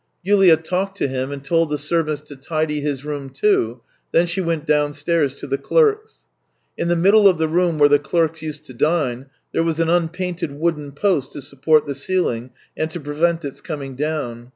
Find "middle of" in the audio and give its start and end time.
6.95-7.37